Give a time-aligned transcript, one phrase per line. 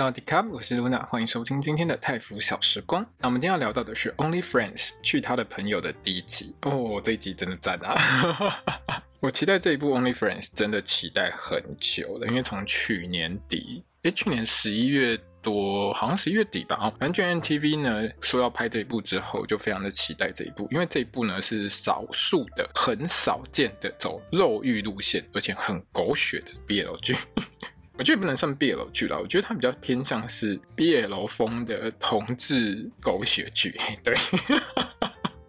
[0.00, 3.04] 大家好，我是露娜欢迎收听今天的泰服小时光。
[3.18, 9.02] 那我们今天要聊到的是《Only Friends》去他的朋友的第一集哦，这一集真的赞啊！
[9.20, 27.14] 我期待这一部《Only Friends》真的期待很久了，因为从去年底，诶，去年十一月多，好像十一月底吧，哦，反正 N T V 呢说要拍这一部之后，就非常的期待这一部，因为这一部呢是少数的、很少见的走肉欲路线，而且很狗血的 BL 剧。
[28.00, 33.78] 我觉得不能算 BL 剧了，我觉得它比较偏向是 BL 风的同志狗血剧。
[34.02, 34.16] 对，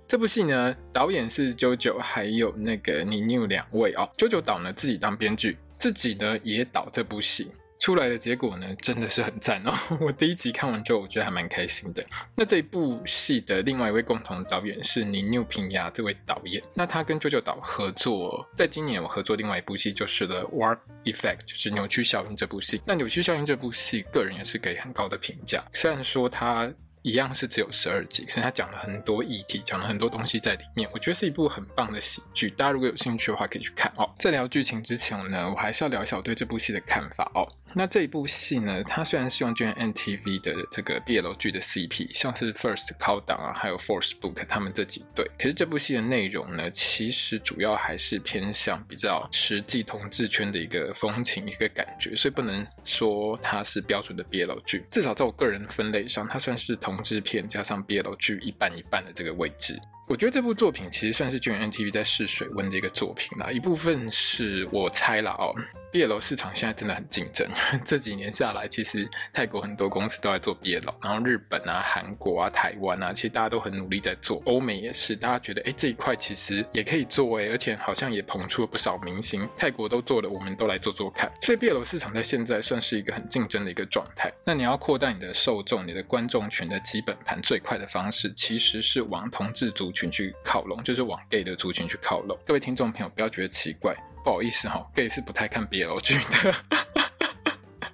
[0.06, 4.06] 这部戏呢，导演是 JoJo，还有那个 Ninu 两位哦。
[4.17, 7.48] JoJo 导呢自己当编剧，自己呢也导这部戏。
[7.82, 9.74] 出来的结果呢，真的是很赞哦！
[10.00, 12.04] 我第一集看完之后，我觉得还蛮开心的。
[12.36, 16.62] 那这一部戏的另外一位共同导演是尼纽平亚这位导演。
[16.76, 22.80] 那他跟 JoJo 导合作，在今年我合作另外一部戏，就是了《Warp Effect》，就是扭曲效应这部戏。
[22.86, 25.64] 那扭曲效应这部戏，个人也是给很高的评价。
[25.74, 26.72] 虽然说他。
[27.04, 30.88] 一样是只有十二集，可是他讲了很多议题，讲了很多东西在里面。
[30.94, 34.08] 我觉得是一部很棒的喜剧，大家如果有兴趣的话，可以去看哦。
[34.18, 37.42] 在聊剧情之前呢，我还是要聊一下我对这部戏的看法哦。
[37.73, 54.85] 那这一部戏呢，它虽然是用 GMMTV 的这个 BL 剧的 CP，像是 First Countdown 啊，还有 Force Book 他们这几对，可是这部戏的内容呢，其实主要还是偏向比较实际同志圈的一个风情一个感觉，所以不能说它是标准的 BL 剧。
[54.91, 56.91] 至少在我个人分类上，它算是同。
[56.91, 59.80] 同志片加上 BL 剧一半一半的这个位置。
[60.12, 65.53] 我觉得这部作品其实算是 GMMTV 在试水温的一个作品啦，一部分是我猜啦哦
[65.90, 67.47] b 楼市场现在真的很竞争，
[67.85, 84.30] 这几年下来，其实泰国很多公司都在做 b 楼然后日本啊、韩国啊、台湾啊，其实大家都很努力在做，欧美也是，大家觉得哎这一块其实也可以做哎，而且好像也捧出了不少明星，泰国都做了，我们都来做做看，所以 b 楼市场在现在算是一个很竞争的一个状态。
[84.44, 90.00] 那你要扩大你的受众、你的观众群的基本盘，最快的方式其实是往同志族群。
[90.01, 92.35] 群去靠拢，就是往 gay 的族群去靠拢。
[92.45, 96.56] 各位听众朋友，不要觉得奇怪，不好意思哈，gay 是不太看 BL 剧的，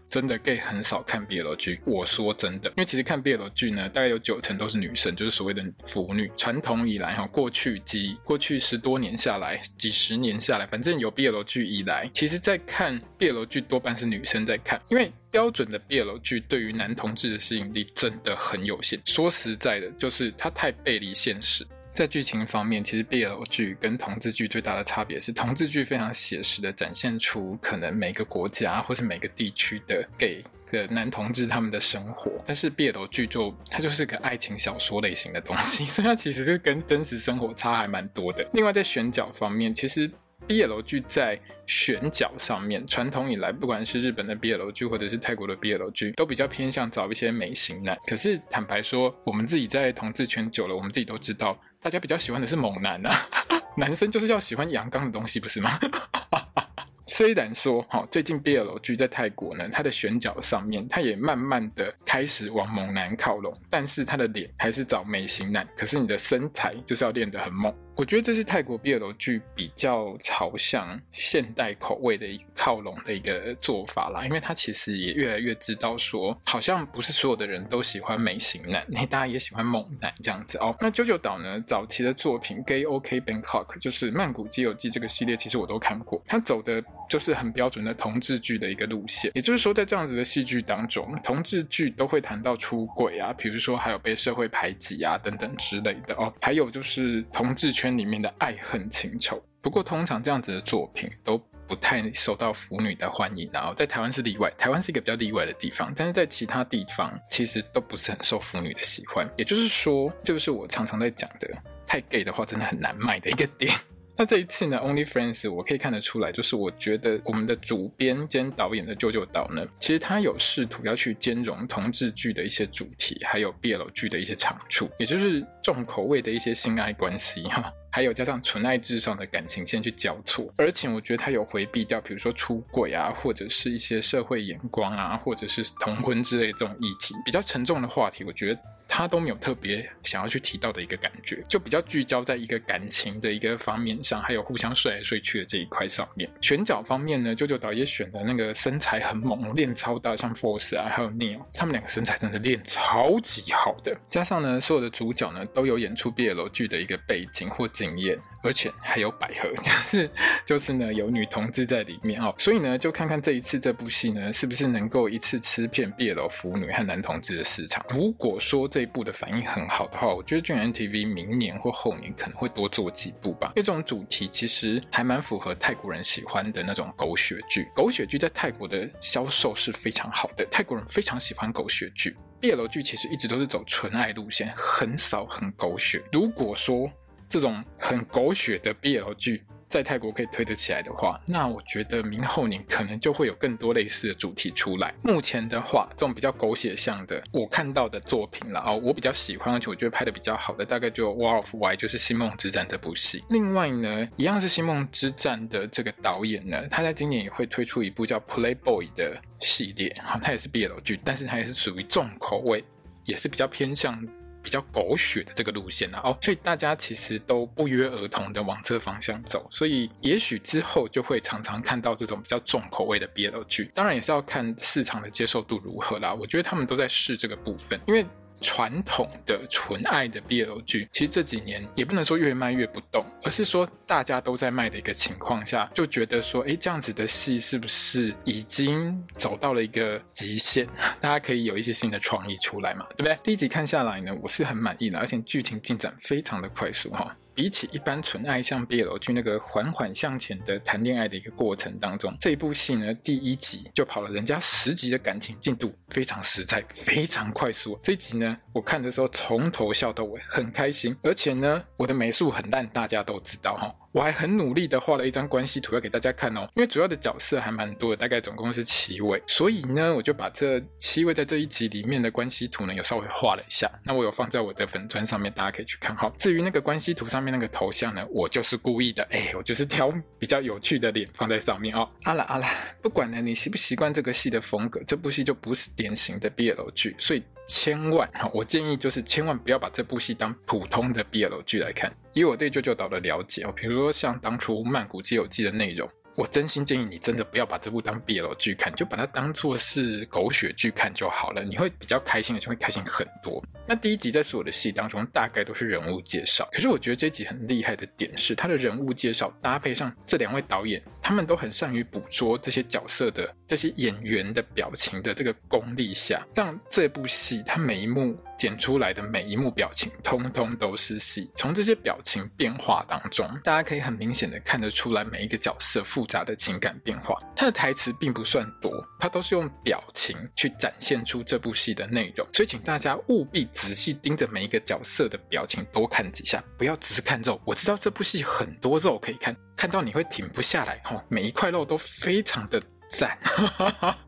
[0.09, 1.81] 真的 gay 很少看 BL 剧。
[1.85, 6.31] 我说真的，因为其实看 BL 剧呢，大概有九成都是女生，就是所谓的腐女。
[6.37, 15.11] 传统以来哈，过去几过去十多年下来，几十年下来，反正有 BL 剧以来，其实在看 BL 剧多半是女生在看，因为。
[15.29, 18.99] 标准的 BL 剧对于男同志的吸引力真的很有限。
[19.05, 21.67] 说实在的，就是它太背离现实。
[21.97, 38.47] 在剧情方面，其实 BL 剧跟同志剧最大的差别是，同志剧非常写实的展现出可能每个国家或是每个地区的 gay 的男同志他们的生活，但是 BL 剧就它就是个爱情小说类型的东西， 所以它其实是跟真实生活差还蛮多的。
[38.53, 40.07] 另外在选角方面，其实。
[40.47, 47.97] BL 剧在选角上面，传统以来，不管是日本的 BL 剧或者是泰国的 BL 剧，都比较偏向找一些美型男。
[48.05, 53.11] 可是坦白说，我们自己在同志圈久了，我们自己都知道，大家比较喜欢的是猛男啊，
[53.77, 55.69] 男生就是要喜欢阳刚的东西，不是吗？
[57.07, 67.73] 虽然说，哈，最近 BL 剧在泰国呢，它的选角上面，它也慢慢的开始往猛男靠拢，但是他的脸还是找美型男，可是你的身材就是要练得很猛。
[67.97, 80.75] 我觉得这是泰国 BL 剧比较朝向现代口味的靠拢的一个做法啦，因为他其实也越来越知道说，好像不是所有的人都喜欢美型男，那大家也喜欢猛男这样子哦。
[80.79, 89.31] 那九九岛呢，早期的作品《Gay OK Bangkok》就是《曼谷基友记》这个系列，其实我都看过，他走的就是很标准的同志剧的一个路线。
[89.33, 97.86] 也就是说，在这样子的戏剧当中，同志剧都会谈到出轨啊，比如说还有被社会排挤啊等等之类的哦，还有就是同志圈。
[97.95, 101.37] 里面的爱恨情仇，不过通常这样子的作品都
[101.67, 109.29] 不太受到腐女的欢迎，然后在台湾是例外，台湾是一个比较例外的地方，但是在其他地方其实都不是很受腐女的喜欢。
[109.37, 111.47] 也就是说，就是我常常在讲的，
[111.85, 113.71] 太 gay 的话真的很难卖的一个点。
[114.19, 127.71] 那这一次呢，Only Friends，我可以看得出来，就是我觉得我们的主编兼导演的舅舅导呢，其实他有试图要去兼容同志剧的一些主题，还有 BL 剧的一些长处，也就是重口味的一些性爱关系哈。
[127.91, 138.59] 还有加上纯爱至上的感情线去交错，而且我觉得他有回避掉，比如说出轨啊，或者是一些社会眼光啊，或者是同婚之类这种议题，比较沉重的话题，我觉得。
[138.89, 146.27] 他都没有特别想要去提到的一个感觉，就比较聚焦在一个感情的一个方面上，还有互相睡来睡去的这一块上面。
[146.39, 153.93] 选角方面呢，JoJo 导演选的那个身材很猛、练超大，像 Force 啊，还有 Neil，他们两个身材真的练超级好的。
[154.07, 158.17] 加上呢，所有的主角呢都有演出 BL 剧的一个背景或经验。
[158.43, 160.09] 而且还有百合，就 是
[160.45, 167.83] 就是呢，有女同志在里面哦，所以呢，就看看这一次这部戏呢，是不是能够一次吃遍 b 楼腐女和男同志的市场。
[167.89, 173.47] 如果说这一部的反应很好的话，我觉得俊 NTV 明年或后年可能会多做几部吧。
[173.55, 177.67] 因为这种主题其实还蛮符合泰国人喜欢的那种狗血剧。
[177.75, 182.15] 狗血剧在泰国的销售是非常好的，泰国人非常喜欢狗血剧。
[182.39, 186.01] BL 剧其实一直都是走纯爱路线，很少很狗血。
[186.13, 186.89] 如果说
[187.29, 194.93] 这种很狗血的 BL 剧在泰国可以推得起来的话，那我觉得明后年可能就会有更多类似的主题出来。
[195.03, 203.21] 目前的话，这种比较狗血向的，我看到的作品了哦，我比较喜欢，而且我觉得拍得比较好的，大概就《War of Y》就是《星梦之战》这部戏。
[203.29, 212.63] 另外呢，一样是《星梦之战》的这个导演呢，他在今年也会推出一部叫《Playboy》的系列，哈，他也是 BL 剧，但是他也是属于重口味，
[213.03, 214.01] 也是比较偏向。
[214.47, 226.13] 比较狗血的这个路线啊，哦，所以大家其实都不约而同的往这个方向走，所以也许之后就会常常看到这种比较重口味的 BL 剧，当然也是要看市场的接受度如何啦。
[226.13, 228.05] 我觉得他们都在试这个部分，因为。
[228.41, 240.67] 传统的纯爱的 BL 剧，其实这几年也不能说越卖越不动，而是说大家都在卖的一个情况下，就觉得说，哎，这样子的戏是不是已经走到了一个极限？
[241.01, 243.17] 大家可以有一些新的创意出来嘛，对不对？
[243.23, 247.17] 第一集看下来呢，我是很满意的，而且剧情进展非常的快速哈。
[247.37, 257.79] 比起一般纯爱像 BL 剧那个缓缓向前的谈恋爱的一个过程当中，这一部戏呢，第一集就跑了人家十集的感情进度，非常实在，非常快速。
[257.83, 260.97] 这集呢，我看的时候从头笑到尾，很开心。
[261.03, 263.71] 而且呢，我的美术很烂，大家都知道哈。
[263.97, 273.67] 我还很努力的画了一张关系图要给大家看哦，因为主要的角色还蛮多的，大概总共是七位，所以呢，我就把这七位在这一集里面的关系图呢，有稍微画了一下。
[273.83, 276.11] 那我有放在我的粉专上面，大家可以去看哈。
[276.15, 281.89] 至于那个关系图上面那个头像呢，我就是故意的，哎，我就是挑比较有趣的脸放在上面哦。
[282.03, 282.47] 阿拉阿拉，
[282.83, 287.23] 不管呢你习不习惯这个戏的风格，这部戏就不是典型的 BL 剧，所以。
[287.47, 291.91] 千万， 我建议就是千万不要把这部戏当普通的 BL 剧来看。
[292.13, 295.87] 以我对舅舅岛的了解，哦，比如说像当初《曼谷街友记》的内容。
[296.17, 303.39] 我真心建议你，真的不要把这部当 BL 剧看，就把它当做是狗血剧看就好了，你会比较开心，而且会开心很多。
[303.67, 318.17] 那第一集在所有的戏当中，大概都是人物介绍，可是我觉得这集很厉害的点是，他的人物介绍搭配上这两位导演，他们都很善于捕捉这些角色的这些演员的表情的这个功力下，让这部戏它每一幕。
[318.37, 321.31] 剪出来的每一幕表情，通通都是戏。
[321.35, 327.17] 从这些表情变化当中，大家可以很明显的看得出来每一个角色复杂的情感变化。
[327.35, 332.27] 他的台词并不算多，他都是用表情去展现出这部戏的内容。
[332.33, 337.41] 所以，请大家务必仔细盯着每一个角色的表情，多看几下，不要只是看肉。
[337.45, 340.79] 我知道这部戏很多肉可以看，看到你会停不下来。
[340.83, 343.17] 吼，每一块肉都非常的赞。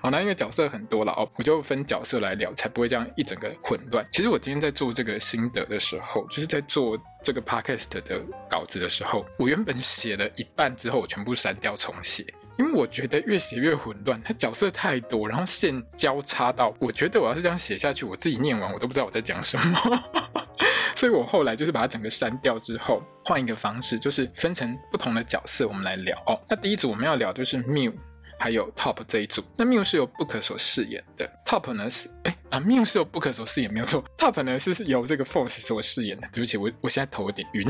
[0.00, 4.06] 好，那因为角色很多了哦，我就分角色来聊，才不会这样一整个混乱。
[4.12, 12.24] 其实我今天在做这个心得的时候，就是在做这个 podcast 的稿子的时候，我原本写了一半之后，我全部删掉重写，
[12.58, 20.04] 因为我觉得越写越混乱，它角色太多，然后线交叉到，我觉得我要是这样写下去，我自己念完我都不知道我在讲什么，
[20.94, 26.38] 所以我后来就是把它整个删掉之后，换一个方式，就是分成不同的角色，我们来聊哦。
[26.48, 27.92] 那第一组我们要聊的是 Mew。
[28.38, 36.28] 还有 Top 这一组，那 Mew 是由 Book 所饰演的，Top 呢是哎啊 Mew 是由 Book 所饰演没有错，Top 呢是由这个 Force 所饰演的。
[36.32, 37.66] 对不起，我我现在头有点晕。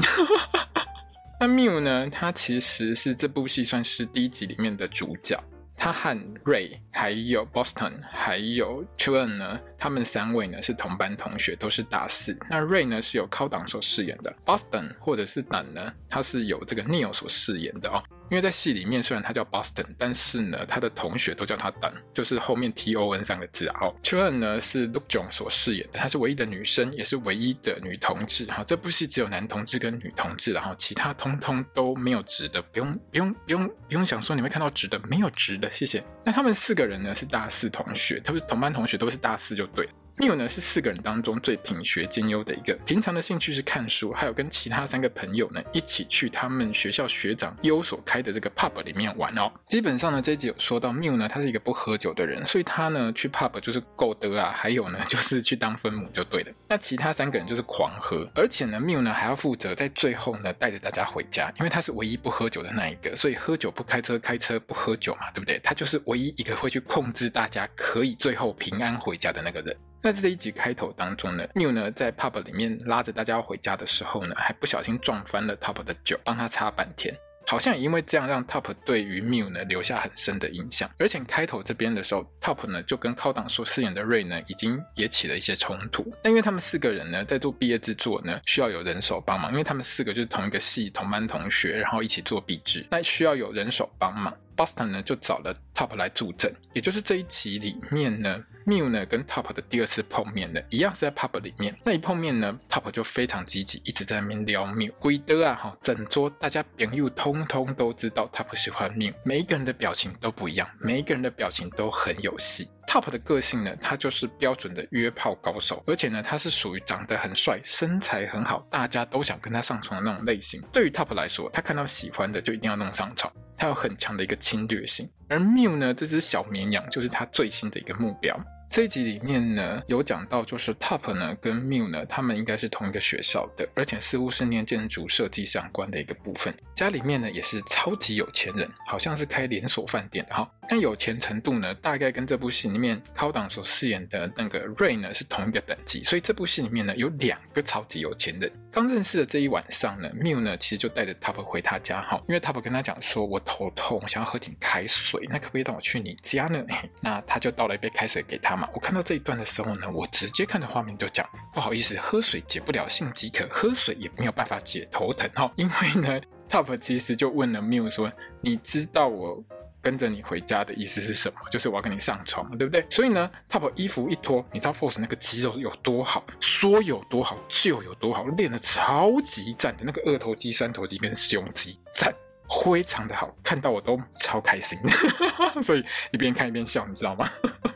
[1.38, 5.38] 那 Mew 呢，他其实是这部戏算是第一集里面的主角，
[5.76, 12.36] 他和 Ray 还有 Boston 还有 Chuan 呢，他们三位呢是同班同学，都是大四。
[12.48, 18.02] 那 Ray 呢是由高档所饰演的，Boston 或者是胆呢，他是由这个 Neil 所饰演的哦。
[18.28, 23.78] 因为在戏里面，虽然他叫 Boston，但是呢，他的同学都叫他 Dan，就是后面 T O N 三个字啊。
[23.82, 28.44] 哦，Chuan 呢是 l o o k j o n 所饰演的，她是唯一的女生，也是唯一的女同志。
[28.46, 36.02] 哈，这部戏只有男同志跟女同志，然后其他通通都没有直的，不用不用不用不用想说你会看到直的，没有直的，谢谢。
[36.24, 39.92] 那他们四个人呢是大四同学，都是同班同学，都是大四就对了。
[40.18, 49.52] 缪呢是四个人当中最品学兼优的一个，平常的兴趣是看书，还有跟其他三个朋友呢一起去他们学校学长优所开的这个 pub 里面玩哦。
[49.64, 56.52] 基本上呢这一集有说到缪呢他是一个不喝酒的人，所以他呢去 pub 就是够得啊，还有呢就是去当分母就对了。
[56.68, 65.58] 那其他三个人就是狂喝，而且呢缪呢还要负责在最后呢带着大家回家，因为他是唯一不喝酒的那一个，所以喝酒不开车，开车不喝酒嘛，对不对？
[65.62, 69.76] 他就是唯一一个会去控制大家可以最后平安回家的那个人。
[70.02, 77.12] 那这一集开头当中呢，Mew 呢在 pub 里面拉着大家回家的时候呢，还不小心撞翻了 Top 的酒，帮他擦半天，
[77.46, 80.88] 好像也因为这样让 Top 对于 Mew 呢留下很深的印象。
[80.98, 86.12] 而且开头这边的时候，Top 呢就跟靠档所饰演的 Ray 呢已经也起了一些冲突。
[86.22, 94.32] 那因为他们四个人呢在做毕业制作呢，需要有人手帮忙，因为他们四个就是同一个系同班同学，然后一起做毕制，那需要有人手帮忙。
[94.56, 101.74] Boston 呢就找了 Top 来助阵，也就是这一集里面呢，Mew 呢跟 Top 的第二次碰面呢，一样是在 Pub 里面。
[101.84, 104.92] 那一碰面呢，Top 就非常积极，一直在那边撩 Mew。
[104.98, 112.68] 贵的啊，哈，整桌大家朋友通通都知道 Top 喜欢 Mew，每一个人的表情都不一样，每一个人的表情都很有戏。
[112.86, 120.62] Top 的个性呢，他就是标准的约炮高手，而且呢，他是属于长得很帅、身材很好，大家都想跟他上床的那种类型。
[120.72, 125.10] 对于 Top 来说，他看到喜欢的就一定要弄上床，他有很强的一个侵略性。
[125.28, 128.38] 而 Mew 呢，这只小绵羊就是他最新的一个目标。
[128.68, 136.54] 这一集里面呢，有讲到就是 Top 呢跟 Miu 呢，他们应该是同一个学校的，而且似乎是念建筑设计相关的一个部分。
[136.74, 140.50] 家里面呢也是超级有钱人，好像是开连锁饭店的哈。
[140.68, 146.04] 但有钱程度呢，大概跟这部戏里面，Cao 档所饰演的那个 Ray 呢是同一个等级。
[146.04, 148.52] 所以这部戏里面呢有两个超级有钱人。
[148.76, 156.62] 刚认识的这一晚上呢，Miu 呢其实就带着 Top 回他家哈，因为 Top 跟他讲说：“我头痛，我想要喝点开水，那可不可以让我去你家呢？”
[157.00, 158.68] 那他就倒了一杯开水给他嘛。
[158.74, 166.20] 我看到这一段的时候呢，我直接看着画面就讲：“不好意思，喝水解不了性饥渴，喝水也没有办法解头疼哈。”因为呢。
[166.48, 169.42] Top 其实就问了 Miu 说：“你知道我
[169.86, 171.38] 跟着你回家的意思是什么？
[171.48, 182.12] 就是我要跟你上床，对不对？”所以呢，Top 衣服一脱，你知道 Force 那个肌肉有多好，说有多好就有多好，练得超级赞的那个二头肌、三头肌跟胸肌，赞，
[182.48, 184.76] 非常的好，看到我都超开心，
[185.62, 187.30] 所以一边看一边笑，你知道吗？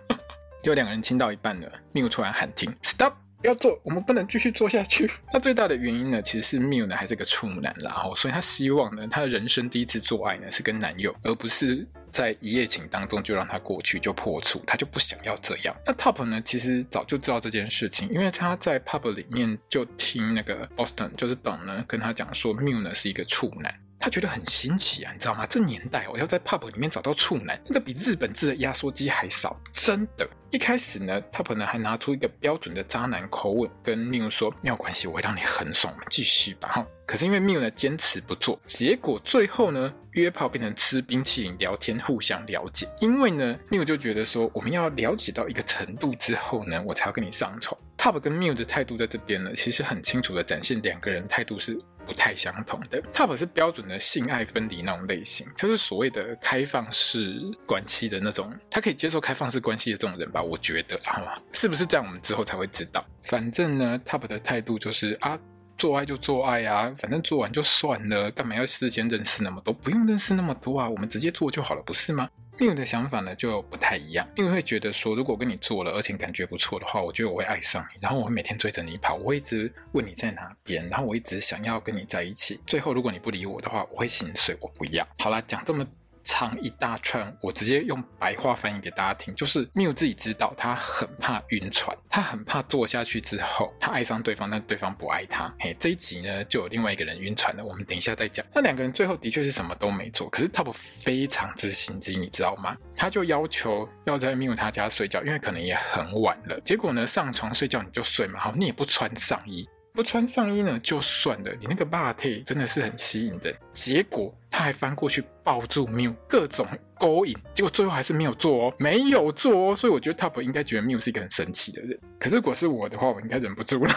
[0.61, 3.13] 就两个人亲到一半了，Mew 突然喊停，Stop。
[3.43, 5.11] 要做，我们不能继续做下去。
[5.33, 15.75] 那最大的原因呢，其实是 Mew 呢还是个处男啦，然后所以他希望呢，他的人生第一次做爱呢是跟男友，而不是在一夜情当中就让他过去就破处，他就不想要这样。
[15.87, 23.75] 那 Top 呢，其实早就知道这件事情，因为他在 Pub 里面就听那个 Austin，就是董呢跟他讲说 Mew 呢是一个处男。
[24.01, 25.47] 他觉得很新奇啊，你知道吗？
[25.47, 30.27] 这年代我要在 pub 里面找到处男，这个比日本制的压缩机还少，真的。
[30.51, 42.89] 一开始呢，Top 呢还拿出一个标准的渣男口吻跟 Mew 说：“没有关系，我会让你很爽，我们继续吧。”哈，可是因为 Mew 呢坚持不做，结果最后呢约炮变成吃冰淇淋聊天，互相了解。
[43.01, 47.81] 因为呢 Mew 就觉得说，我们要了解到一个程度之后呢，我才要跟你上床。
[47.97, 51.79] Top 跟 Mew 的态度在这边呢，其实很清楚的展现两个人态度是
[52.11, 53.01] 不太相同的。
[53.13, 60.43] Top 是标准的性爱分离那种类型，就是所谓的开放式关系的那种，他可以接受开放式关系的这种人吧？
[60.43, 62.05] 我觉得好吗，是不是这样？
[62.05, 63.05] 我们之后才会知道。
[63.23, 65.39] 反正呢，Top 的态度就是啊，
[65.81, 69.73] 做爱就做爱啊，反正做完就算了，干嘛要事先认识那么多？
[69.73, 85.09] 不用认识那么多啊，我们直接做就好了，不是吗？Mew 的想法呢就不太一样，因为会觉得说，如果跟你做了，而且感觉不错的话，我觉得我会爱上你，然后我会每天追着你跑，我会一直问你在哪边，然后我一直想要跟你在一起，最后如果你不理我的话，我会心碎，我不要。
[85.19, 85.87] 好啦，讲这么。
[86.25, 95.53] 唱一大串，我直接用白话翻译给大家听，就是 Mew 自己知道，他很怕晕船，他很怕坐下去之后，他爱上对方，但对方不爱他。
[95.59, 98.45] 嘿，这一集呢，就有另外一个人晕船了，我们等一下再讲。
[98.55, 102.77] 那两个人最后的确是什么都没做，可是 Top 非常之心机，你知道吗？
[102.97, 106.61] 他就要求要在 Mew 他家睡觉，因为可能也很晚了。
[106.61, 109.69] 结果呢，上床睡觉你就睡嘛，好，你也不穿上衣。
[109.93, 111.51] 不穿上衣呢，就算了。
[111.61, 113.55] 你那个霸体真的是很吸引的。
[113.73, 116.67] 结果他还翻过去抱住 Miu，各种
[116.99, 117.37] 勾引。
[117.53, 119.77] 结果最后还是没有做哦，没有做哦。
[119.77, 121.99] 所以我觉得 Top 应该觉得 Miu 是一个很神奇的人。
[122.19, 123.93] 可是如果是我的话，我应该忍不住了。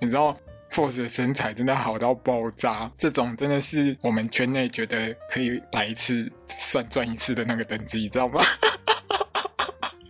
[0.00, 0.36] 你知道
[0.70, 8.42] Force 的身材真的好到爆炸，这种真的是我们圈内觉得可以来一次算赚一次的那个等级，你知道吗？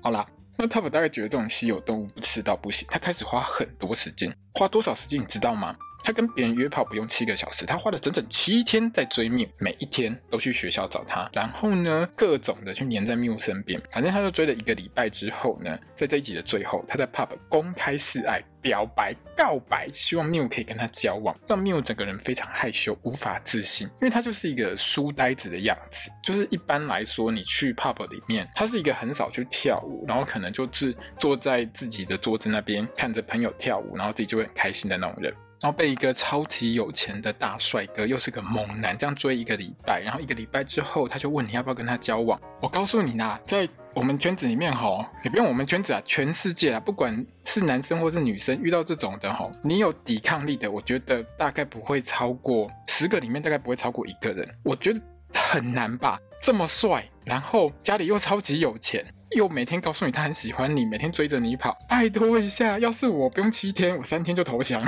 [0.03, 0.25] 好啦。
[0.57, 5.77] 那 Top 大概觉得这种稀有动物不吃到不行，他开始花很多时间，花多少时间你知道吗？
[6.05, 13.81] 他跟别人约炮不用七个小时，他花了整整七天在追缪，每一天都去学校找他，然后呢，各种的去黏在缪身边。
[13.91, 26.11] 反正他就追了一个礼拜之后呢，在这一集的最后，他在 pub 公开示爱、表白、告白，希望缪可以跟他交往，让缪整个人非常害羞、无法自信，因为他就是一个书呆子的样子。
[26.23, 35.35] 就是一般来说，你去 pub 里面，他是一个很少去跳舞，然后可能就是坐在自己的桌子那边看着朋友跳舞，然后自己就会很开心的那种人。
[35.65, 42.39] 然后被一个超级有钱的大帅哥，又是个猛男，这样追一个礼拜，然后一个礼拜之后，他就问你要不要跟他交往。
[42.61, 54.47] 我告诉你啦，在我们圈子里面吼，也不用我们圈子啊，全世界啊，不管是男生或是女生，遇到这种的吼，你有抵抗力的，我觉得大概不会超过十个里面，大概不会超过一个人。
[54.65, 55.01] 我觉得
[55.33, 59.03] 很难吧，这么帅，然后家里又超级有钱，
[59.35, 64.85] 又每天告诉你他很喜欢你，每天追着你跑，拜托一下，要是我不用七天，我三天就投降。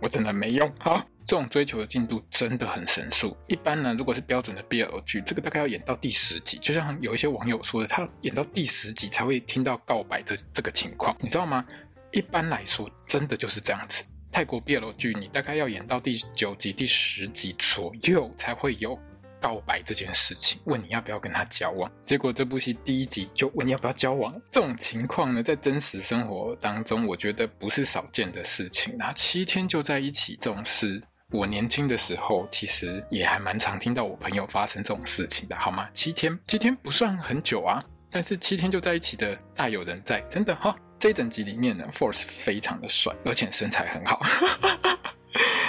[0.00, 0.72] 我真的没用。
[0.78, 3.36] 好，这种追求的进度真的很神速。
[3.46, 11.64] 一般呢，如果是标准的 BL 剧，这个大概要演到第十集，就像有一些网友说的，他演到第十集才会听到告白的这个情况，你知道吗？
[12.12, 14.04] 一般来说，真的就是这样子。
[14.30, 18.98] 泰国 BL 剧，你大概要演到第九集、第十集左右才会有。
[19.46, 28.92] 告白这件事情，问你要不要跟他交往，结果这部戏第一集就问你要不要交往，这种情况呢，在真实生活当中，我觉得不是少见的事情。
[28.98, 31.00] 那七天就在一起这种事，
[31.30, 35.88] 我年轻的时候其实也还蛮常听到我朋友发生这种事情的，好吗？
[35.94, 40.74] 七天，七天不算很久啊，但是七天就在一起的大有人在，真的哈。
[40.98, 44.20] 这一整集里面呢，Force 非常的帅，而且身材很好。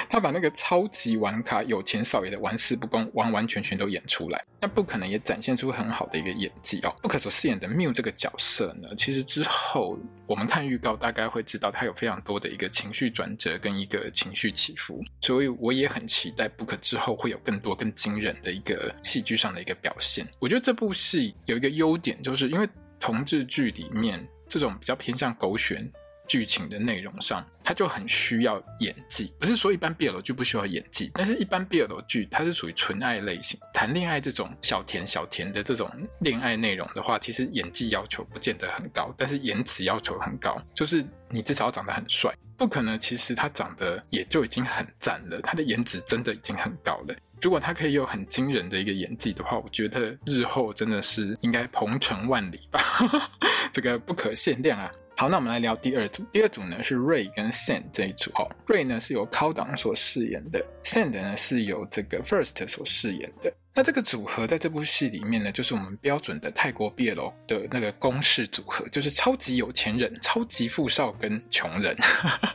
[0.09, 6.95] 他把那个超级玩咖、有钱少爷的玩世不恭完完全全都演出来，那不可能也展现出很好的一个演技哦。
[7.01, 20.25] 不可所饰演的缪这个角色呢，其实之后我们看预告大概会知道，他有非常多的一个情绪转折跟一个情绪起伏，所以我也很期待不可之后会有更多更惊人的一个戏剧上的一个表现。
[20.39, 22.67] 我觉得这部戏有一个优点，就是因为
[22.99, 25.81] 同志剧里面这种比较偏向狗血。
[26.27, 29.33] 剧情的内容上，他就很需要演技。
[29.39, 42.33] 不是说一般 BL 剧不需要演技，但是一般 BL 剧它是属于纯爱类型，谈恋爱这种小甜小甜的这种恋爱内容的话，其实演技要求不见得很高，但是颜值要求很高，就是你至少要长得很帅。
[42.57, 47.15] 不可能，其实他长得也就已经很赞了，他的颜值真的已经很高了。
[47.39, 52.81] 如果他可以有很惊人的一个演技的话，我觉得日后真的是应该鹏程万里吧，
[53.71, 54.91] 这个不可限量啊。
[55.19, 56.23] 好，那我们来聊第二组。
[56.31, 58.29] 第二组呢是 Ray 跟 Sand 这一组。
[58.35, 63.51] 哦，Ray 呢是由高档所饰演的，Sand 呢是由这个 First 所饰演的。
[63.73, 71.95] 那这个组合在这部戏里面呢，就是我们标准的泰国 BL 的那个公式组合，就是超级有钱人、超级富少跟穷人。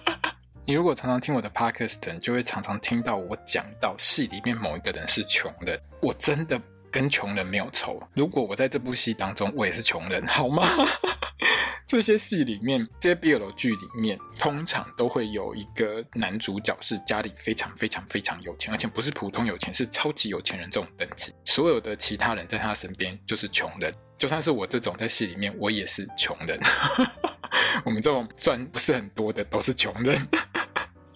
[0.65, 5.77] 你如果常常听我的 Podcast，你就会常常听到我讲到戏里面某一个人是穷人。
[6.01, 7.99] 我真的跟穷人没有仇。
[8.13, 10.63] 如果我在这部戏当中，我也是穷人，好吗？
[11.85, 21.35] 这些戏里面，这些 BL 剧里面，通常都会有一个男主角是家里非常非常非常有钱，而且不是普通有钱，是超级有钱人这种等级。
[21.45, 26.59] 所有的其他人在他身边就是穷人，就算是我这种在戏里面，我也是穷人。
[27.85, 30.19] 我们这种赚不是很多的，都是穷人。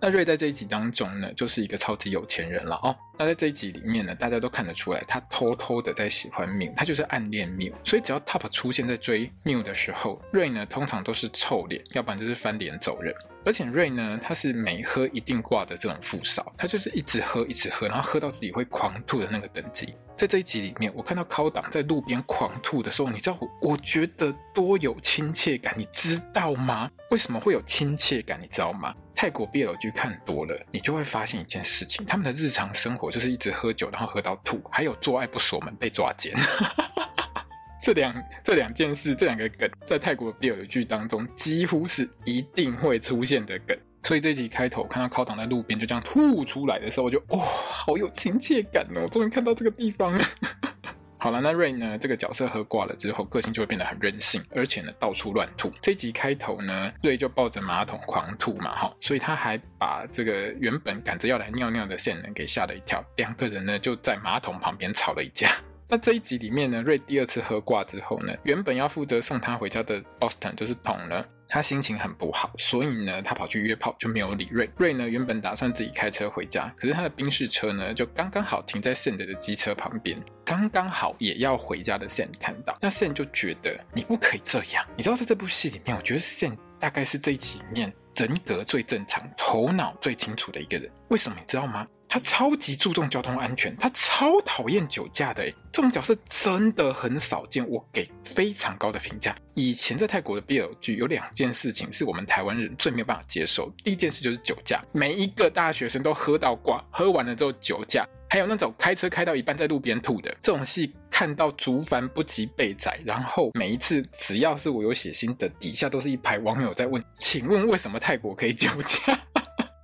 [0.00, 2.94] 那瑞在这一集当中呢，就是一个超级有钱人了哦。
[3.18, 7.72] 那在这一集里面呢，大家都看得出来，他偷偷的在喜欢缪，他就是暗恋缪。
[7.82, 13.14] 所以只要 Top 出现在追缪的时候，瑞呢通常都是臭脸，要不然就是翻脸走人。
[13.44, 19.94] 而且瑞呢，他是每喝一定挂的这种富少，他就是一直喝一直喝，然后喝到自己会狂吐的那个等级。
[20.16, 26.90] 在这一集里面，我看到高档在路边狂吐的时候，你知道我我觉得多有亲切感，你知道吗？
[27.10, 28.40] 为什么会有亲切感？
[28.40, 28.94] 你知道吗？
[29.14, 36.34] 泰国 BL 剧看多了，你就会发现一件事情：他们的日常生活就是一直喝酒，然后喝到吐，还有做爱不锁门被抓奸。
[37.78, 43.78] 这两这两件事，这两个梗，在泰国 BL 剧当中几乎是一定会出现的梗。
[44.06, 49.08] 所以这集开头看到靠躺在路边就这样吐出来的时候，我就哇、哦，好有亲切感哦！
[49.10, 50.24] 终于看到这个地方了。
[51.18, 51.98] 好了，那瑞呢？
[51.98, 55.68] 这个角色喝挂了之后，个性就会变得很任性，而且呢，到处乱吐。
[55.82, 65.50] 这集开头呢，瑞就抱着马桶狂吐嘛，哈，所以他还把这个原本赶着要来尿尿的线人给吓了一跳，两个人呢就在马桶旁边吵了一架。
[65.90, 74.68] 那这一集里面呢，瑞第二次喝挂之后呢，原本要负责送他回家的 Boston 就是彤呢，他心情很不好，所以呢，他跑去约炮，就没有理瑞。
[74.76, 84.84] 瑞呢，原本打算自己开车回家，可是他的宾士车呢，就刚刚好停在 Sam 的机车旁边，刚刚好也要回家的 Sam 看到，那 Sam 就觉得你不可以这样。
[84.96, 90.90] 你知道，在这部戏里面，我觉得 Sam 大概是这一集里面人格最正常、头脑最清楚的一个人。
[91.08, 91.86] 为什么你知道吗？
[92.08, 99.34] 他超级注重交通安全，他超讨厌酒驾的，这种角色真的很少见，我给非常高的评价。
[99.54, 113.00] 以前在泰国的 BL 剧有两件事情是我们台湾人最没有办法接受，第一件事就是酒驾，每一个大学生都喝到挂，喝完了之后酒驾，还有那种开车开到一半在路边吐的，这种戏看到族繁不及被宰。
[113.04, 119.18] 然后每一次只要是我有写心的，底下都是一排网友在问，请问为什么泰国可以酒驾？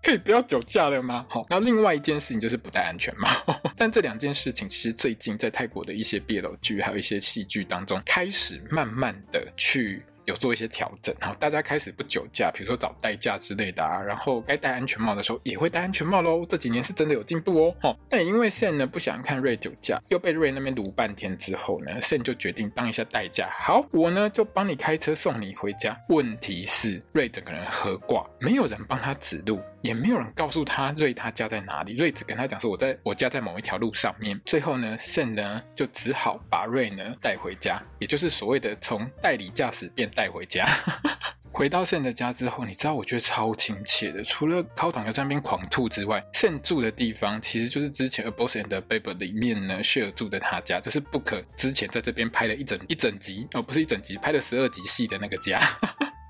[0.03, 1.25] 可以不要酒驾了吗？
[1.29, 3.29] 好，那另外一件事情就是不戴安全帽。
[3.77, 10.03] 但这两件事情其实最近在泰国的一些 BL 剧，还有一些戏剧当中，开始慢慢的去。
[10.25, 16.47] 有做一些调整，然后大家开始不酒驾，比如说找代驾之类的啊，然后该戴安全帽的时候也会戴安全帽喽。
[16.49, 17.75] 这几年是真的有进步哦。
[17.83, 23.51] 哦，但也因为 Sam 呢不想看瑞酒驾，又被瑞那边卢半天之后呢，Sam 就决定当一下代驾。
[23.51, 26.01] 好，我呢就帮你开车送你回家。
[26.09, 31.97] 问题是瑞整个人喝挂，没有人帮他指路，也没有人告诉他瑞他家在哪里。
[31.97, 34.41] 瑞只跟他讲说我在我家在某一条路上面。
[34.47, 40.13] 最后呢，Sam 呢就只好把瑞呢带回家，也就是所谓的从代理驾驶变。
[40.15, 40.69] 带回家，
[41.51, 44.23] 回到 Sam 的家之后，你知道我觉得超亲切的。
[44.23, 55.59] 除了靠档要在那边狂吐之外，Sam 住的地方其实就是之前《A Boss and Babe》里面呢，Share 住的他家，就是不可之前在这边拍了一整一整集哦，不是一整集，拍了十二集戏的那个家。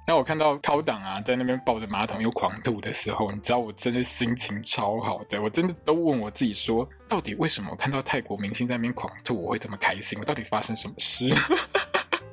[0.05, 10.19] 那我看到靠档啊在那边抱着马桶又狂吐的时候，你知道我真的心情超好的，我真的都问我自己说，到底为什么我看到泰国明星在那边狂吐，我会这么开心？
[10.19, 11.31] 我到底发生什么事？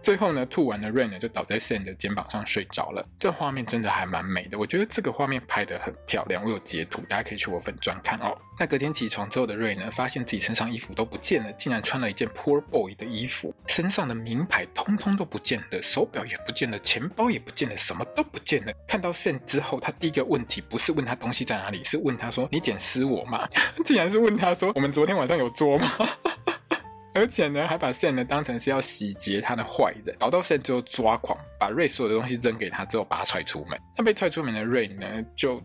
[0.10, 3.08] 最后呢，吐完的瑞呢就倒在 Sam 的肩膀上睡着了。
[3.20, 6.44] 这画面真的还蛮美的，我觉得这个画面拍得很漂亮。
[6.44, 8.36] 我有截图，大家可以去我粉专看哦。
[8.58, 18.74] 那隔天起床之后的瑞呢，发现自己身上衣服都不见了，竟然穿了一件 Poor Boy 的衣服，身上的名牌通通都不见了，手表也不见了，钱包也不见了，什么都不见了。
[18.88, 23.48] 看到 Sam 之后，他第一个问题不是问他东西在哪里，是问他说：“你捡尸我吗？”
[23.86, 25.88] 竟然是问他说：“我们昨天晚上有捉吗？”
[27.20, 33.78] 而且呢，还把 Sam 呢当成是要洗劫他的坏人，搞到 Sam 最后抓狂，把瑞所有的东西扔给他之后，把他踹出门。
[33.98, 35.06] 那被踹出门的瑞呢，
[35.36, 35.62] 就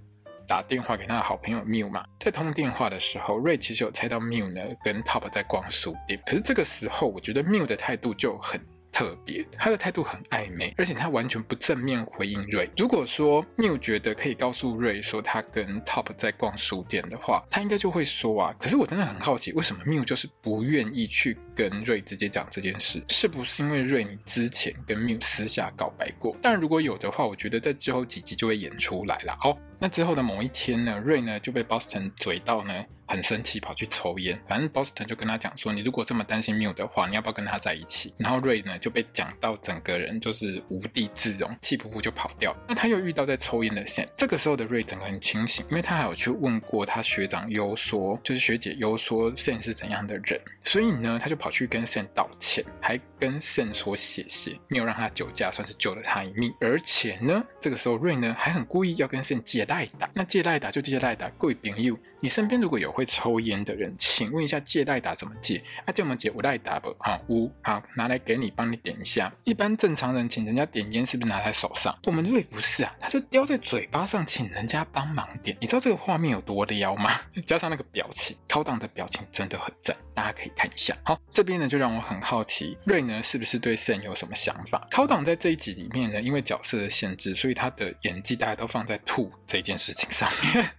[0.49, 2.05] 打电话给他的好朋友 Miu 嘛。
[2.19, 6.21] 在通电话的时候，瑞其实有猜到 Miu 呢跟 Top 在逛书店。
[6.27, 8.61] 可是这个时候，我觉得 Miu 的态度就很。
[8.95, 12.71] 特别，他的态度很暧昧，而且他完全不正面回应瑞。
[12.77, 18.55] 如果说缪觉得可以告诉瑞说他跟 Top 在逛书店的话，他应该就会说啊。
[18.57, 23.03] 可是我真的很好奇，为什么缪就是不愿意去跟瑞直接讲这件事？
[23.09, 26.37] 是不是因为瑞你之前跟缪私下告白过？
[26.41, 29.37] 但如果有的话，我觉得在之后几集就会演出来了。
[29.41, 32.73] 好，那之后的某一天呢，瑞呢就被 Boston 嘴到呢。
[33.15, 34.39] 很生气，跑去抽烟。
[34.49, 42.55] 反正 Boston 就跟他讲说：“你如果这么担心 Miu 的话，你要不要跟他在一起？”然后 Ray 呢就被讲到整个人就是无地自容，气噗噗就跑掉。
[42.69, 56.53] 那他又遇到在抽烟的 Sam，这个时候的 Ray 整个很清醒，因为他还有去问过他学长优说，就是学姐优说 Sam 是怎样的人，所以呢他就跑去跟 Sam 道歉，还跟 Sam 说谢谢，没有让他酒驾，算是救了他一命。
[56.61, 61.97] 而且呢，这个时候 Ray 呢还很故意要跟 Sam 借赖打，那借赖打就借赖打，各位朋友。
[62.25, 65.63] 你身边如果有会抽烟的人，请问一下借代打怎么借？
[65.85, 66.89] 啊，借我们借无赖打不？
[66.99, 69.31] 好，无好拿来给你，帮你点一下。
[69.45, 71.95] 一般正常人请人家点烟是不是拿在手上？
[72.05, 75.55] 我们瑞不是啊，他是叼在嘴巴上，请人家帮忙点。
[75.61, 77.11] 你知道这个画面有多撩吗？
[77.47, 80.97] 加上那个表情，高档的表情真的很赞，大家可以看一下。
[81.05, 84.89] 好，这边呢就让我很好奇，瑞呢是不是对肾有什么想法？
[84.91, 90.65] 高档在这一集里面呢，因为角色的限制，所以他的演技大家都放在吐这件事情上面。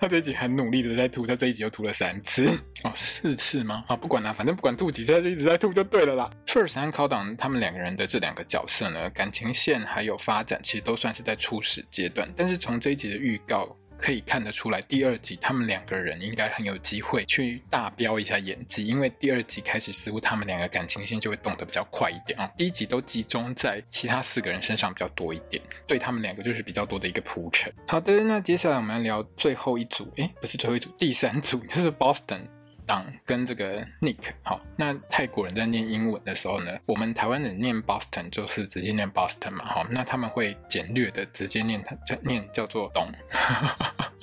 [0.00, 2.46] 他这一集很努力的在吐，他这一集又吐了三次
[2.84, 3.84] 哦，四次吗？
[3.88, 6.30] 啊，不管啦，反正不管吐几次，他就一直在吐就对了啦。
[6.46, 12.28] First 和考档他们两个人的这两个角色呢，感情线还有发展，其实都算是在初始阶段。
[12.36, 13.76] 但是从这一集的预告。
[14.02, 22.50] 可以看得出来，第二集他们两个人应该很有机会去大飙一下演技，因为第二集开始似乎他们两个感情线就会动得比较快一点啊。
[22.58, 27.72] 第一集都集中在其他四个人身上比较多一点，对他们两个就是比较多的一个铺陈。
[27.86, 32.40] 好的，那接下来我们要聊最后一组，诶，不是最后一组，第三组就是 Boston。
[32.86, 43.06] 党跟这个 Nick 好，那泰国人在念英文的时候呢，我们台湾人念 Boston 就是直接念 Boston 嘛，好，那他们会简略的直接念它，叫念叫做董。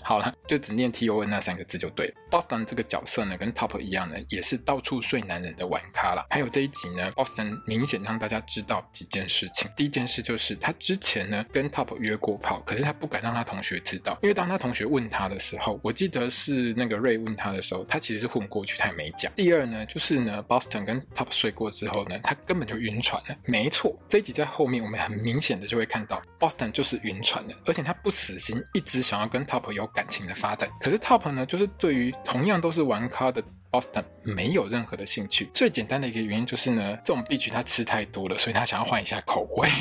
[0.02, 2.14] 好了，就只念 T O N 那三个字就对了。
[2.32, 6.26] Boston 这个角色呢，跟 Top 一样呢，也是到处睡男人的玩咖啦。
[6.32, 9.70] 还有这一集呢，Boston 明显让大家知道几件事情。
[9.76, 19.32] 第一件事就是他之前呢跟 Top 约过炮，可是他不敢让他同学知道，因为当他同学问他的时候，我记得是那个 Ray 问他的时候，他其实是混过去，他也没讲。
[19.36, 23.36] 第二呢，就是呢，Boston 跟 Top 睡过之后呢，他根本就晕船了。
[23.46, 30.70] 没错，这一集在后面我们很明显的就会看到 Boston 就是晕船了，而且他不死心，一直想要跟 Top 有感情的发展。
[30.80, 35.50] 可是 Top 呢，就是对于同样都是玩咖的 Boston 没有任何的兴趣。
[35.54, 39.70] 最简单的一个原因就是呢，这种 bitch 他吃太多了，所以他想要换一下口味。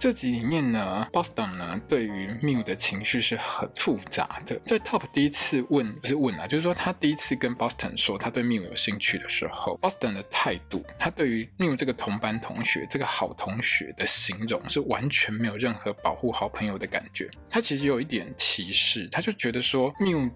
[0.00, 4.58] 这集里面呢，Boston 呢对于 Mew 的情绪是很复杂的。
[4.60, 17.28] 在 Top 第一次问，不是问啊，就是说他第一次跟 Boston 说他对 Mew 有兴趣的时候，Boston 的态度，他对于 Mew 这个同班同学、这个好同学的形容是完全没有任何保护好朋友的感觉。
[17.50, 20.30] 他其实有一点歧视，他就觉得说 Mew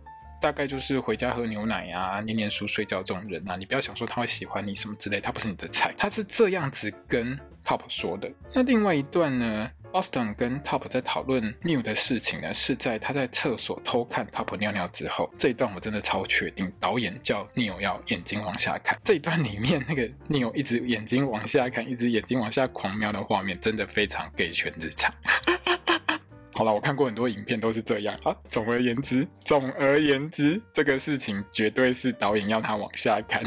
[0.44, 5.94] 大概就是回家喝牛奶啊、念念书、睡觉这种人啊，你不要想说他会喜欢你什么之类，他不是你的菜。
[5.96, 8.30] 他是这样子跟 Top 说的。
[8.52, 15.32] 那另外一段呢，Boston 跟 Top 在讨论 New 的事情呢，是在他在厕所偷看 Top 尿尿之后。
[15.38, 19.00] 这一段我真的超确定，导演叫 Neil 要眼睛往下看。
[19.02, 25.10] 这一段里面那个 Neil 一直眼睛往下看，一直眼睛往下狂瞄的画面，真的非常 gay 圈日常。
[26.56, 28.34] 好了，我看过很多影片都是这样啊。
[28.48, 33.42] 总而言之，总而言之，这个事情绝对是导演要他往下看。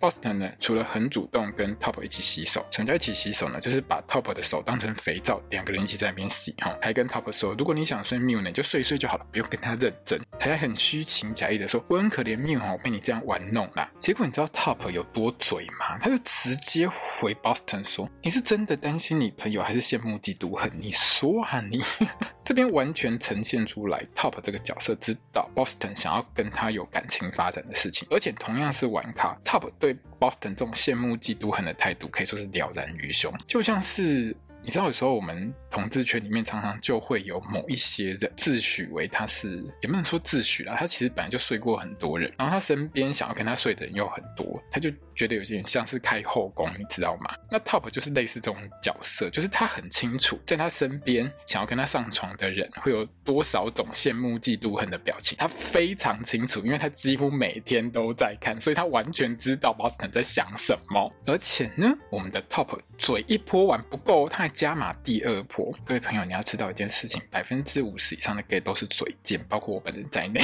[0.00, 3.60] Boston 呢，除了很主动跟 Top 一起洗手，什么叫一起洗手呢？
[3.60, 6.76] 就是把 Top 的手当成肥皂，两个人一起在那边洗哈。
[6.80, 10.20] 还跟 Top 说，如果你想睡 Mew 呢，就睡一睡就好了，不用跟他认真。
[10.38, 13.90] 还很虚情假意的说，我很可怜 Miu 哈，我被你这样玩弄啦。
[13.98, 15.98] 结果你知道 Top 有多嘴吗？
[15.98, 20.70] 他就直接回 Boston 说，你是真的担心你朋友，还是羡慕嫉妒恨？
[20.78, 21.80] 你说啊你，
[22.44, 29.85] 这边完全呈现出来 Top 这个角色知道 Boston 想要跟他有感情发展的事情，而且同样是玩咖，Top 对。
[29.86, 34.34] 对 Boston 这种羡慕、嫉妒、恨的态度可以说是了然于胸，就像是
[34.66, 44.92] 你知道，有时候我们同志圈里面常常就会有某一些人自诩为他是，也不能说自诩啦，他其实本来就睡过很多人，然后他身边想要跟他睡的人又很多，他就。
[45.16, 47.34] 觉得有点像是开后宫，你知道吗？
[47.50, 61.10] 那 Top 就是类似这种角色，就是他很清楚，在他身边想要跟他上床的人会有多少种羡慕、嫉妒、恨的表情，他非常清楚，因为他几乎每天都在看，所以他完全知道 Boston 在想什么。
[61.24, 65.70] 而且呢，我们的 Top 嘴一泼完不够，他还加码第二波。
[65.84, 70.40] 各位朋友，你要知道一件事情，百分之五十以上的 gay 都是嘴贱，包括我本人在内。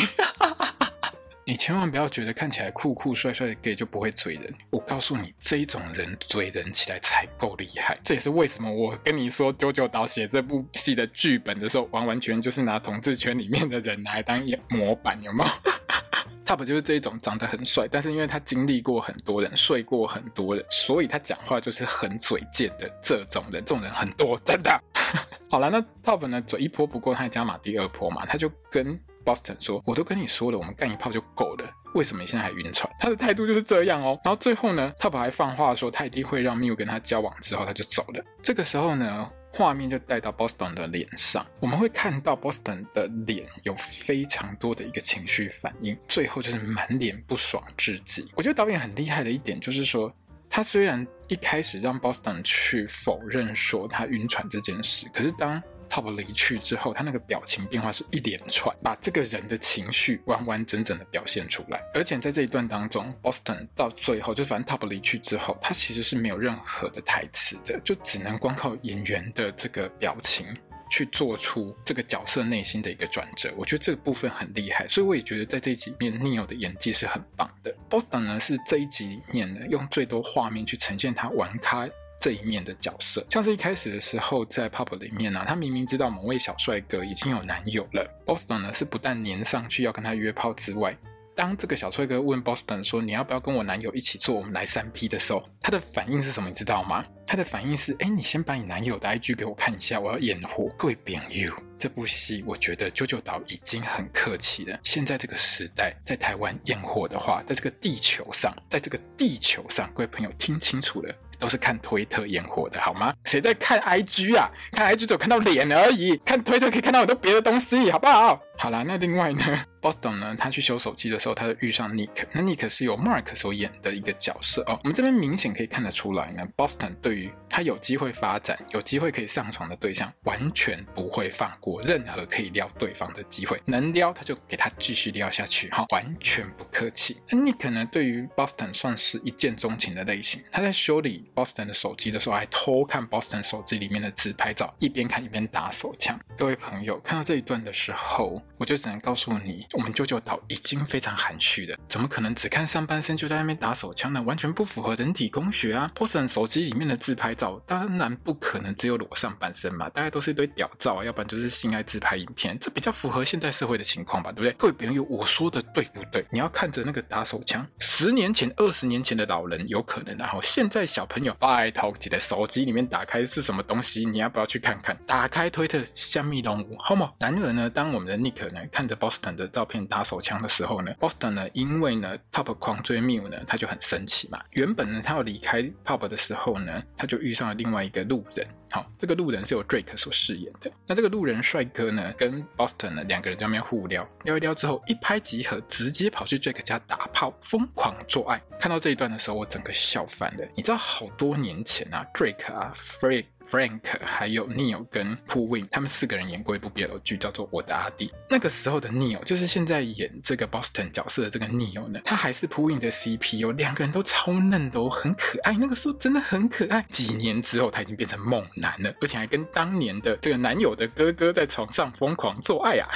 [1.45, 7.99] 你千万不要觉得看起来酷酷帅帅的 gay 就不会嘴人，我告诉你，这一种人嘴人起来才够厉害。
[8.05, 15.51] 这也是为什么我跟你说，九九岛写这部戏的剧本的时候，完完全就是拿同志圈里面的人来当模板，有没有？
[16.47, 23.65] Top 就是这一种长得很帅，但是因为他经历过很多人，睡过很多人，所以他讲话就是很嘴贱的这种人。
[23.65, 24.81] 这种人很多，真的。
[25.51, 28.97] 好了，那 Top 呢，嘴一泼不过，他加码第二泼嘛，他就跟。
[29.25, 34.19] Boston 说：“我都跟你说了，我们干一炮就够了，为什么你现在还晕船？”他的态度就是这样哦。
[34.25, 38.25] 然后最后呢，Top 还放话说他一定会让 Mew 跟他交往，之后他就走了。
[38.43, 48.31] 这个时候呢，画面就带到 Boston 的脸上，我们会看到 Boston 的脸有非常多的一个情绪反应，最后就是满脸不爽至极。
[48.35, 50.13] 我觉得导演很厉害的一点就是说，
[50.49, 61.79] 他虽然一开始让 Boston 去否认说他晕船这件事，可是当 Top 离去之后，他那个表情变化是一连串，把这个人的情绪完完整整的表现出来。
[61.93, 70.47] 而且在这一段当中，Boston 到最后，就反正 Top 离去之后，他其实是没有任何的台词的，就只能光靠演员的这个表情
[70.89, 73.53] 去做出这个角色内心的一个转折。
[73.59, 77.75] 我觉得这个部分很厉害，所以我也觉得在这几面，Neil 的演技是很棒的。
[77.91, 81.87] Boston 呢是这一集里面呢用最多画面去呈现他玩咖。
[82.23, 90.97] 这一面的角色，像是一开始的时候，在 pub 里面呢、啊，他明明知道某位小帅哥已经有男友了，Boston 呢是不但黏上去要跟他约炮之外，
[91.35, 96.49] 当这个小帅哥问 Boston 说，你要不要跟我男友一起做，我们来三 P 的时候，他的反应是什么？
[96.49, 97.05] 你知道吗？
[97.27, 100.71] 他的反应是，哎，你先把你男友的 IG 给我看一下，我要验货。
[100.79, 104.79] 各位朋友，这部戏我觉得九九岛已经很客气了。
[104.85, 111.13] 现在这个时代，在台湾验货的话，在这个地球上，在这个地球上，各位朋友听清楚了。
[111.43, 113.13] 都是看推特烟火的好吗？
[113.25, 114.49] 谁在看 IG 啊？
[114.71, 118.41] 看 IG 只有看到脸而已，看推特可以看到很多别的东西，好不好？
[118.57, 122.25] 好啦，那另外呢 Boston 呢，他去修手机的时候，他就遇上 Nick。
[122.33, 124.79] 那 Nick 是由 Mark 所演的一个角色哦。
[124.85, 137.21] 我们这边明显可以看得出来呢，Boston 对于他有机会发展、有机会可以上床的对象，完全不会放过任何可以撩对方的机会，能撩他就给他继续撩下去，哈，完全不客气。
[137.29, 140.41] 那 Nick 呢，对于 Boston 算是一见钟情的类型。
[140.53, 146.17] 他在修理 Boston 的手机的时候，还偷看 Boston 手机里面的自拍照，一边看一边打手枪。
[146.37, 149.67] 各位朋友，看到这一段的时候，我就只能告诉你。
[149.73, 154.21] 我们九九岛已经非常含蓄了，怎么可能只看上半身就在那边打手枪呢？
[154.23, 164.53] 完全不符合人体工学啊！Boston 手机里面的自拍照，当然不可能只有裸上半身嘛，大概都是一堆屌照啊，要不然就是性爱自拍影片，这比较符合现代社会的情况吧，对不对？
[164.53, 166.27] 各位朋友，我说的对不对？
[166.31, 174.05] 你要看着那个打手枪，十年前、二十年前的老人有可能，然后现在小朋友拜托记得手机里面打开是什么东西？
[174.05, 174.95] 你要不要去看看？
[175.07, 177.11] 打开推特虾米龙五，好吗？
[177.19, 179.62] 然而呢，当我们的 Nick 呢看着 Boston 的照。
[179.63, 184.43] 照片打手枪的时候呢，Boston 呢，因为呢，Top 狂追 Mew 呢，他就很生气嘛。
[184.51, 188.45] 原本呢，他要离开 Pop 的时候呢，他就遇上了另外一个路人。
[188.73, 190.73] 好，这个路人是由 Drake 所饰演的。
[190.87, 198.43] 那这个路人帅哥呢，跟 Boston 呢两个人在那边互撩，撩一撩之后一拍即合，直接跑去 Drake 家打炮，疯狂做爱。
[198.59, 200.49] 看到这一段的时候，我整个笑翻了。
[200.57, 203.27] 你知道好多年前啊，Drake 啊，Free。
[203.45, 208.07] Frank 还有 Neil 跟 Poo Win，他们四个人演过一部 BL 剧，叫做《我的阿弟》。
[208.31, 215.53] 那个时候的 Neil 就是现在演这个 Boston 角色的这个 Neil 呢，他还是 Poo Win 的 CP 哦，两个人都超嫩的哦，很可爱。
[215.55, 216.83] 那个时候真的很可爱。
[216.93, 222.89] 几年之后，他已经变成猛男的，而且还跟当年的这个男友的哥哥在床上疯狂做爱啊！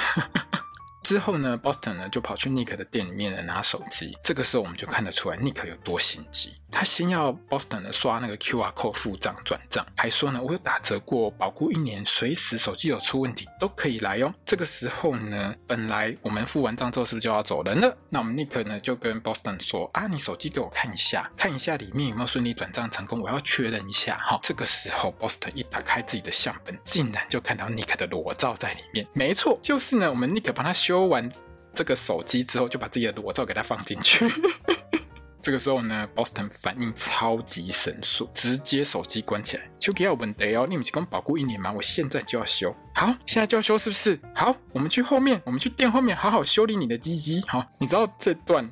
[1.07, 4.17] 之后呢，Boston 呢就跑去 Nick 的店里面呢拿手机。
[4.21, 6.51] 这个时候我们就看得出来 Nick 有多心机。
[6.69, 14.29] 他先要 Boston 呢刷那个 QR code 付账转账，还说呢我有打折过，保固一年，随时手机有出问题都可以来哟。
[14.43, 17.97] 这个时候呢，本来我们付完账之后是不是就要走人了？
[18.09, 24.19] 那我们 Nick 呢就跟 Boston 说啊，你手机给我看一下，看一下里面有没有顺利转账成功，我要确认一下。
[24.21, 29.07] 好，这个时候 Boston 一打开自己的相本，竟然就看到 Nick 的裸照在里面。
[29.13, 30.96] 没错，就是呢，我们 Nick 帮他修。
[30.97, 31.31] 修完
[31.75, 34.27] 这个手机之后，就把自己的裸照给它放进去。
[35.43, 39.69] 这个时候呢，Boston 反应超级神速，直接手机关起来。
[39.77, 41.71] 就给要问题哦，你们是刚保护一年吗？
[41.71, 42.75] 我现在就要修。
[42.95, 44.19] 好，现在就要修，是不是？
[44.33, 47.43] 好，我们去后面，我们去店后面好好修理你的鸡鸡。
[47.47, 48.67] 好，你知道这段。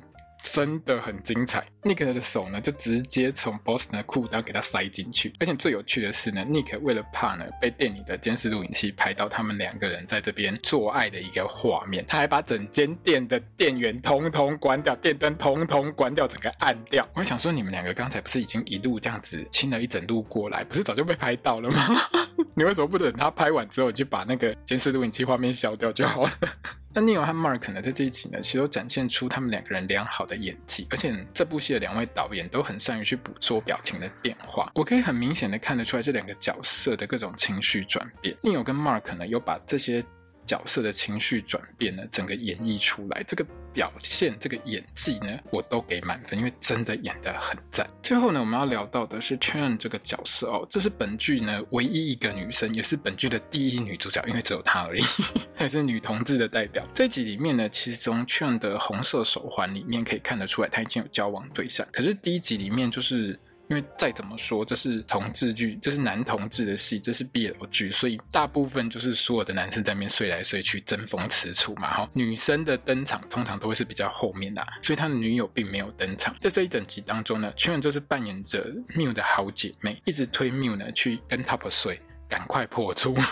[0.52, 17.06] 真的很精彩，Nick 的手呢就直接从 Boston 的裤裆给他塞进去，而且最有趣的是呢，Nick 为了怕呢被店里的监视录影器拍到他们两个人在这边做爱的一个画面，他还把整间店的电源通通关掉，电灯通通关掉，整个暗掉。
[17.14, 21.86] 我想说，你们两个刚才不是已经一路这样子亲了一整路过来，不是早就被拍到了吗？
[22.54, 26.32] 你为什么不等他拍完之后，你就把那个监视录影器画面消掉就好了？
[26.94, 34.70] 那 Neil 和 Mark 呢，在这一集呢，其实都展现出他们两个人良好的演技，而且这部戏两位导演都很善于去捕捉表情的变化。
[34.74, 38.36] 我可以很明显的看得出来，这两个角色的各种情绪转变。
[38.42, 40.04] Neil 跟 Mark 呢，有把这些。
[40.46, 47.88] 角色的情绪转变呢，整个演绎出来，这个表现，这个演技呢，我都给满分，因为真的演得很赞。
[48.02, 55.02] 最后呢，我们要聊到的是 Chun 这个角色哦，这是本剧呢唯一一个女生，也是本剧的第一女主角，因为只有她而已，
[55.54, 56.86] 她也是女同志的代表。
[56.94, 61.86] 这集里面呢，其实从 Chun 的红色手环里面可以看得出来，她已经有交往对象。
[61.92, 63.38] 可是第一集里面就是。
[63.68, 71.92] 因为再怎么说，这是同志剧，这是男同志的戏，这是 BL 剧，所以大部分就是所有的男生在那边睡来睡去，争风吃醋嘛。
[71.92, 76.34] 哈，女生的登场通常都会是比较后面的，所以他的女友并没有登场。
[76.40, 83.16] 在这一整集当中呢，全员就是扮演着 Miu 的好姐妹，一直推 Miu 呢去跟 Top 睡，赶快破处。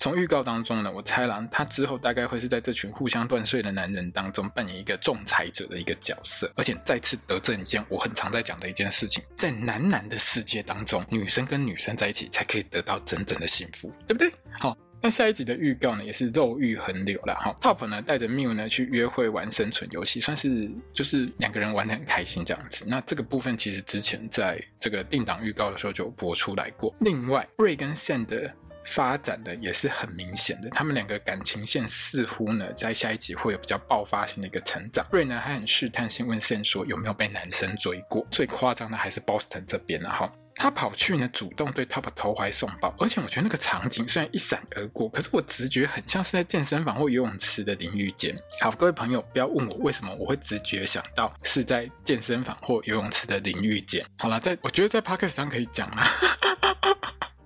[0.00, 14.32] 从预告当中呢，我猜啦，他之后大概会是在这群互相断碎的男人当中扮演一个仲裁者的一个角色，而且再次得证一件我很常在讲的一件事情，在男男的世界当中，女生跟女生在一起才可以得到真正的幸福，对不对？
[14.52, 17.52] 好，那下一集的预告呢，也是肉欲横流了哈。
[17.60, 22.84] Top 呢带着 Miu 呢去约会玩生存游戏，算是就是两个人玩得很开心这样子。
[22.86, 26.94] 那这个部分其实之前在这个定档预告的时候就播出来过。
[27.00, 28.54] 另外，瑞跟 Sam 的。
[28.88, 35.06] 发展的也是很明显的，他们两个感情线似乎呢，在下一集会有比较爆发性的一个成长。
[35.10, 48.34] 瑞呢还很试探性问 Sam 说有没有被男生追过，最夸张的还是 Boston 这边了哈，他跑去呢主动对 Top 投怀送抱，而且我觉得那个场景虽然一闪而过，可是我直觉很像是在健身房或游泳池的淋浴间。
[48.60, 54.04] 好，各位朋友不要问我为什么我会直觉想到是在健身房或游泳池的淋浴间。
[54.18, 56.06] 好了，在我觉得在 Podcast 上可以讲啊。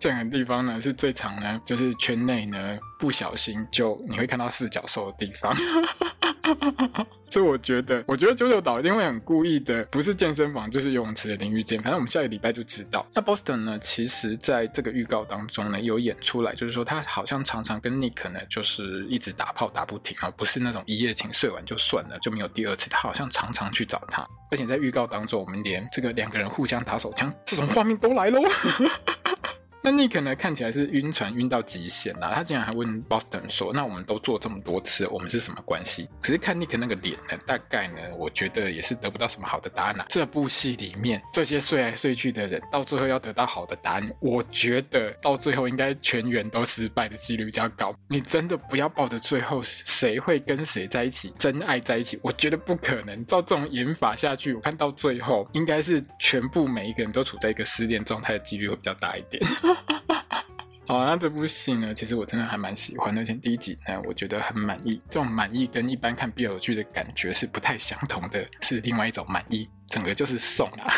[0.03, 5.55] 这两个地方呢是最常呢，就是圈内呢不小心就你会看到四角兽的地方。
[7.31, 13.07] 所以我觉得，我觉得九九岛一定会很故意的，不是健身房就是游泳池的淋浴间，反正我们下个礼拜就知道。
[13.15, 22.91] 那 Boston 呢，其实在这个预告当中呢有演出来，就是说他好像常常跟 Nick 呢就是一直打炮打不停啊，不是那种一夜情睡完就算了，就没有第二次。
[22.91, 28.43] 他好像常常去找他，而且在预告当中，我们连这个两个人互相打手枪这种画面都来喽。
[29.85, 30.33] 那 Nick 呢？
[30.37, 32.31] 看起来是晕船晕到极限啦。
[32.33, 40.07] 他竟然还问 Boston 说：“那我们都做这么多次，我们是什么关系？”可是看 Nick 那个脸呢，大概呢，我觉得也是得不到什么好的答案啦。
[40.09, 47.93] 这部戏里面这些睡来睡去的人，到最后要得到好的答案，我觉得到最后应该全员都失败的几率比较高。
[48.09, 53.27] 你真的不要抱着最后谁会跟谁在一起，真爱在一起，我觉得不可能。
[53.27, 59.43] 照这种演法下去，我看到最后应该是全部每一个人都处在一个失恋状态的几率会比较大一点。
[60.89, 65.01] 好，那这部戏呢，其实我真的还蛮喜欢，而且第一集呢，我觉得很满意。
[65.09, 70.93] 这种满意跟一般看 BL 剧的感觉是不太相同的，是另外一种满意，整个就是送啊。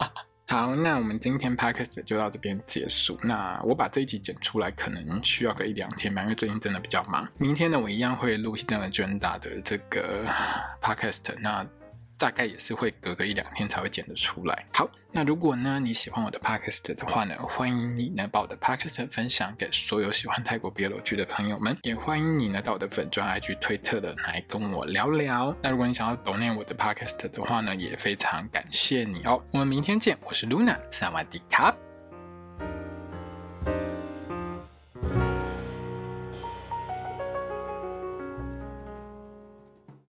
[0.46, 3.18] 好，那我们今天 Podcast 就到这边结束。
[3.22, 7.26] 那我把这一集剪出来，可能需要个一两天吧，因为最近真的比较忙。
[7.38, 10.24] 明天呢，我一样会录 Hidden Agenda 的这个
[10.80, 11.34] Podcast。
[11.40, 11.66] 那
[12.18, 14.66] 大概也是会隔个一两天才会剪得出来。
[14.72, 25.56] 好，那如果呢你喜欢我的 podcast 的话呢，欢迎你呢把我的 podcast 分享给所有喜欢泰国 BL 剧的朋友们，也欢迎你呢到我的粉专 IG 推特的来跟我聊聊。
[25.62, 29.42] 那如果你想要订阅我的 podcast 的话呢，也非常感谢你哦。
[29.50, 31.74] 我们明天见，我是 Luna，萨瓦迪卡。